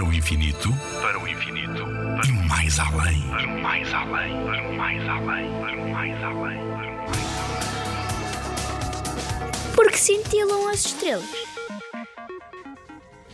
Para 0.00 0.08
o 0.08 0.14
infinito, 0.14 0.74
para 1.02 1.20
o 1.20 1.28
infinito, 1.28 1.84
e 2.26 2.32
mais 2.48 2.78
além. 2.78 3.20
para 3.28 3.46
o 3.46 3.62
mais 3.62 3.92
além, 3.92 4.32
para 4.46 4.66
o 4.66 4.74
mais 4.74 5.06
além, 5.06 5.60
para 5.60 5.76
o 5.76 5.90
mais 5.90 6.22
além, 6.24 6.58
para 6.58 6.88
o 6.88 7.02
mais 7.02 7.44
além. 7.44 7.60
Porque 9.74 9.98
cintilam 9.98 10.70
as 10.70 10.86
estrelas. 10.86 11.28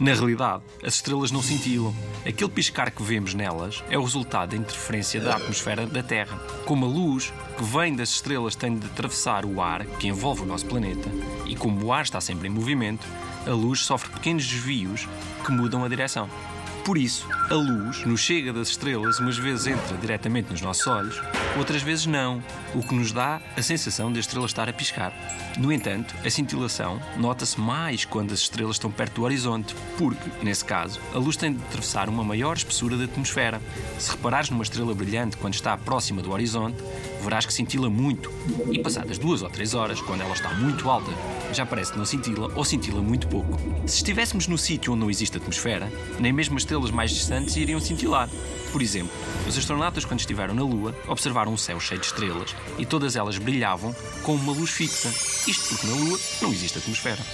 Na 0.00 0.12
realidade, 0.12 0.64
as 0.82 0.94
estrelas 0.94 1.30
não 1.30 1.40
cintilam. 1.40 1.94
Aquele 2.26 2.50
piscar 2.50 2.90
que 2.90 3.00
vemos 3.00 3.32
nelas 3.32 3.84
é 3.88 3.96
o 3.96 4.02
resultado 4.02 4.50
da 4.50 4.56
interferência 4.56 5.20
da 5.20 5.36
atmosfera 5.36 5.86
da 5.86 6.02
Terra. 6.02 6.36
Como 6.64 6.84
a 6.84 6.88
luz 6.88 7.32
que 7.56 7.62
vem 7.62 7.94
das 7.94 8.08
estrelas 8.08 8.56
tem 8.56 8.76
de 8.76 8.86
atravessar 8.86 9.44
o 9.44 9.62
ar 9.62 9.86
que 9.86 10.08
envolve 10.08 10.42
o 10.42 10.46
nosso 10.46 10.66
planeta, 10.66 11.08
e 11.46 11.54
como 11.54 11.86
o 11.86 11.92
ar 11.92 12.02
está 12.02 12.20
sempre 12.20 12.48
em 12.48 12.50
movimento, 12.50 13.06
a 13.46 13.52
luz 13.52 13.84
sofre 13.84 14.10
pequenos 14.10 14.44
desvios 14.44 15.06
que 15.44 15.52
mudam 15.52 15.84
a 15.84 15.88
direção. 15.88 16.28
Por 16.86 16.96
isso, 16.96 17.28
a 17.50 17.54
luz 17.54 18.06
nos 18.06 18.20
chega 18.20 18.52
das 18.52 18.68
estrelas, 18.68 19.18
umas 19.18 19.36
vezes 19.36 19.66
entra 19.66 19.96
diretamente 19.96 20.52
nos 20.52 20.62
nossos 20.62 20.86
olhos, 20.86 21.20
outras 21.58 21.82
vezes 21.82 22.06
não, 22.06 22.40
o 22.76 22.80
que 22.80 22.94
nos 22.94 23.10
dá 23.10 23.40
a 23.56 23.60
sensação 23.60 24.12
de 24.12 24.18
a 24.18 24.20
estrela 24.20 24.46
estar 24.46 24.68
a 24.68 24.72
piscar. 24.72 25.12
No 25.58 25.72
entanto, 25.72 26.14
a 26.24 26.30
cintilação 26.30 27.02
nota-se 27.16 27.58
mais 27.58 28.04
quando 28.04 28.32
as 28.32 28.38
estrelas 28.38 28.76
estão 28.76 28.88
perto 28.88 29.14
do 29.14 29.24
horizonte, 29.24 29.74
porque, 29.98 30.30
nesse 30.44 30.64
caso, 30.64 31.00
a 31.12 31.18
luz 31.18 31.36
tem 31.36 31.54
de 31.54 31.60
atravessar 31.64 32.08
uma 32.08 32.22
maior 32.22 32.56
espessura 32.56 32.96
da 32.96 33.02
atmosfera. 33.02 33.60
Se 33.98 34.12
reparares 34.12 34.50
numa 34.50 34.62
estrela 34.62 34.94
brilhante 34.94 35.36
quando 35.38 35.54
está 35.54 35.76
próxima 35.76 36.22
do 36.22 36.30
horizonte, 36.30 36.78
verás 37.26 37.44
que 37.44 37.52
cintila 37.52 37.90
muito, 37.90 38.32
e 38.70 38.78
passadas 38.78 39.18
duas 39.18 39.42
ou 39.42 39.50
três 39.50 39.74
horas, 39.74 40.00
quando 40.00 40.20
ela 40.20 40.32
está 40.32 40.48
muito 40.54 40.88
alta, 40.88 41.10
já 41.52 41.66
parece 41.66 41.90
que 41.90 41.98
não 41.98 42.04
cintila 42.04 42.52
ou 42.54 42.64
cintila 42.64 43.02
muito 43.02 43.26
pouco. 43.26 43.58
Se 43.84 43.96
estivéssemos 43.96 44.46
no 44.46 44.56
sítio 44.56 44.92
onde 44.92 45.00
não 45.00 45.10
existe 45.10 45.36
atmosfera, 45.36 45.92
nem 46.20 46.32
mesmo 46.32 46.56
as 46.56 46.62
estrelas 46.62 46.92
mais 46.92 47.10
distantes 47.10 47.56
iriam 47.56 47.80
cintilar. 47.80 48.30
Por 48.70 48.80
exemplo, 48.80 49.10
os 49.46 49.58
astronautas, 49.58 50.04
quando 50.04 50.20
estiveram 50.20 50.54
na 50.54 50.62
Lua, 50.62 50.94
observaram 51.08 51.52
um 51.52 51.56
céu 51.56 51.80
cheio 51.80 52.00
de 52.00 52.06
estrelas 52.06 52.54
e 52.78 52.86
todas 52.86 53.16
elas 53.16 53.38
brilhavam 53.38 53.94
com 54.22 54.36
uma 54.36 54.52
luz 54.52 54.70
fixa. 54.70 55.08
Isto 55.50 55.68
porque 55.70 55.86
na 55.88 55.94
Lua 55.94 56.20
não 56.40 56.52
existe 56.52 56.78
atmosfera. 56.78 57.24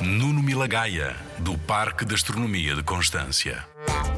Nuno 0.00 0.42
Milagaya, 0.42 1.16
do 1.38 1.58
Parque 1.58 2.04
de 2.04 2.14
Astronomia 2.14 2.74
de 2.74 2.82
Constância. 2.82 3.66